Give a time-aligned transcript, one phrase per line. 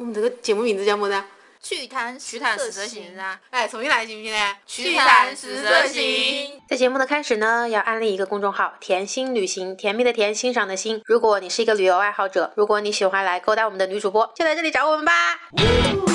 [0.00, 1.22] 我们这个节目名字叫么子？
[1.62, 3.38] 趣谈趣谈十色行啊！
[3.50, 4.56] 哎，重新来行不行呢？
[4.66, 6.58] 趣谈十色行。
[6.66, 11.02] 在节目的开始呢，要安利一个公众号“甜心旅行”，甜蜜的甜，欣赏的欣。
[11.04, 15.12] 如果你是一个旅游爱好者，如果你喜欢来勾搭我们的女主播，就来这里找我们吧。
[15.54, 16.09] 大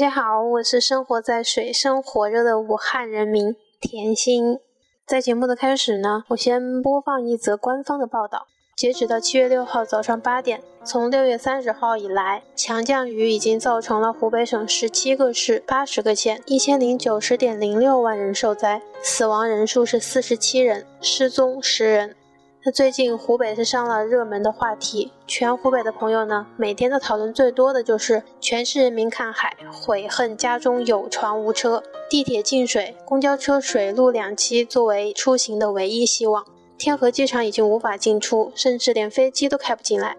[0.00, 4.58] 大家好，我是生活在水深火热的武汉人民甜心。
[5.06, 8.46] 在节目的开始呢，我先播放一则官方的报道。
[8.74, 22.16] 截止到七月六号早上八点，从六月三十号以来，强降雨已经造成了湖北省十七个市、八十个县、一千零九十点零六万人受灾，死亡人数是四十七人，失踪十人。
[22.62, 36.44] 那最近湖北是上了热门的话题，全湖北的朋友呢，每天的讨论最多的就是全市人民看海，悔恨家中有船无车，地铁进水，公交车水陆两栖作为出行的唯一希望，
[36.76, 40.18] 天河机场已经无法进出，甚至连飞机都开不进来。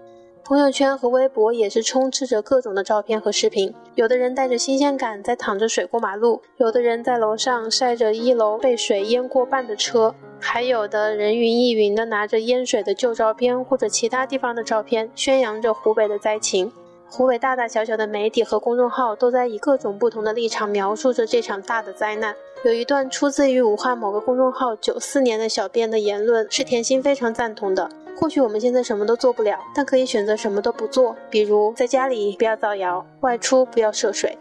[0.51, 10.13] 朋友圈和微博也是充斥着各种的照片和视频，有的人带着新鲜感在淌着水过马路，有的人在楼上晒着一楼被水淹过半的车。
[10.41, 16.69] 还有的人云亦云的拿着淹水的旧照片或者其他地方的照片，宣扬着湖北的灾情。
[17.09, 22.35] 湖北大大小小的媒体和公众号都在以各种不同的立场描述着这场大的灾难。
[22.65, 27.89] 有一段出自于武汉某个公众号九四年的小编的言论，是甜心非常赞同的。
[28.19, 34.37] 或许我们现在什么都做不了，但可以选择什么都不做，比如在家里不要造谣，外出不要涉水。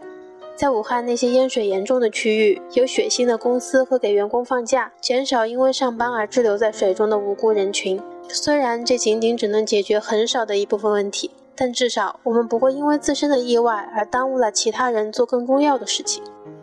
[0.55, 7.99] 在武汉那些淹水严重的区域，有血性的公司会给员工放假，减少因为上班而滞留在水中的无辜人群。
[8.27, 16.21] 虽然这仅仅只能解决很少的一部分问题，但至少我们不会因为自身的意外而耽误了其他人做更重要的事情。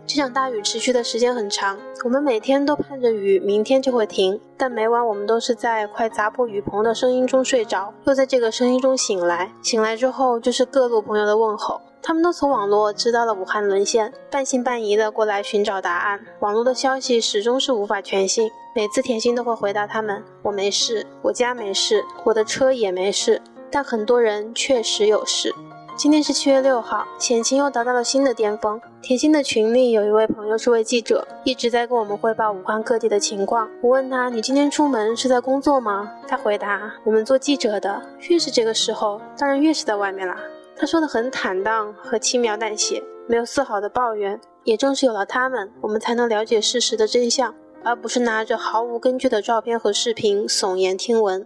[0.08, 9.52] 这场大雨持续的时间很长，我们每天都盼着雨明天就会停，但每晚我们都是在快砸破雨棚的声音中睡着，又在这个声音中醒来。
[9.62, 11.78] 醒来之后，就是各路朋友的问候。
[12.00, 16.18] 他们都从网络知道了武汉沦陷，半信半疑的过来寻找答案。
[16.40, 25.54] 网络的消息始终是无法全信，每次甜心都会回答他们：“我没事，我家没事，我的车也没事。”但很多人确实有事。
[25.98, 28.80] 今天是七月六号，险情又达到了新的巅峰。
[29.02, 33.68] 甜心的群里有一位朋友是位记者，一直在跟我们汇报武汉各地的情况。
[33.82, 40.36] 我问他：“你今天出门是在工作吗？”他回答：“我们做记者的，越是这个时候，当然越是在外面啦。”
[40.78, 44.40] 他说的很坦荡和轻描淡写，没有丝毫的抱怨。
[44.62, 51.44] 也正是有了他们，我们才能了解事实的真相，而不是拿着毫无根据的照片和视频耸言听闻。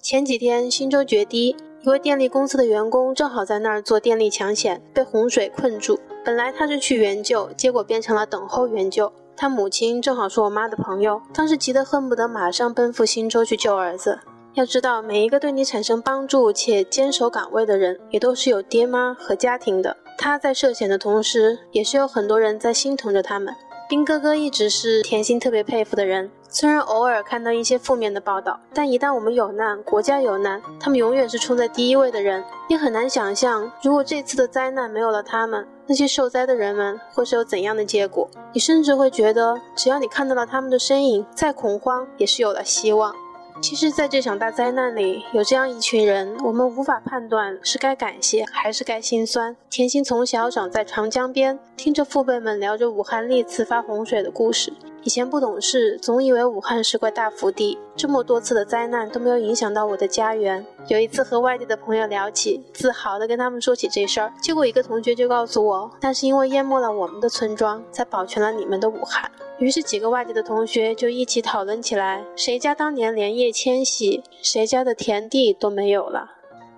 [0.00, 1.54] 前几天，新州决堤，
[1.84, 5.98] 一位电力公司的员工正好在那儿做电力抢险，被洪水困住。
[6.24, 9.12] 本来他是去援救，结果变成了等候援救。
[9.36, 14.20] 他母亲正好是我妈的朋友，当时急得恨不得马上奔赴新州去救儿子。
[14.54, 19.96] 要知道，每一个对你产生帮助且坚守岗位的人，也都是有爹妈和家庭的。
[20.16, 23.52] 他在涉险的同时，也是有很多人在心疼着他们。
[23.92, 32.42] 兵哥哥一直是甜心特别佩服的人，虽然偶尔看到一些负面的报道，但一旦我们有难，国家有难，他们永远是冲在第一位的人。
[32.70, 38.26] 你很难想象，如果这次的灾难没有了他们，那些受灾的人们会是有怎样的结果？
[38.54, 43.14] 你甚至会觉得，只要你看到了他们的身影，再恐慌也是有了希望。
[43.60, 49.56] 其实，在这场大灾难里，有这样一群人，我们无法判断是该感谢还是该心酸。
[49.70, 54.72] 甜心从小长在长江边，听着父辈们聊着武汉历次发洪水的故事。
[55.04, 60.64] 以前不懂事，总以为武汉是块大福地，这么多次的灾难都没有影响到我的家园。
[60.86, 69.28] 有一次和外地的朋友聊起，自豪地跟他们说起这事儿，结果一个同学就告诉我，那是因为淹没了我们的村庄，才保全了你们的武汉。
[69.58, 76.30] 于是几个外地的同学就一起讨论起来，谁家当年连夜迁徙，谁家的田地都没有了。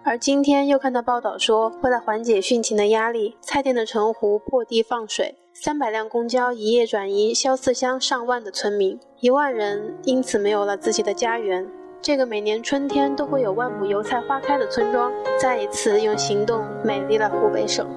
[0.06, 5.34] 而今天又看到报道说，为了缓解汛情的压力，蔡甸的城湖破堤放水。
[5.54, 11.66] 三百辆公交一夜转移萧四乡上万的村民，一万人因此没有了自己的家园。
[12.02, 15.10] 这个每年春天都会有万亩油菜花开的村庄，
[15.40, 17.88] 再一次用行动美丽了湖北省。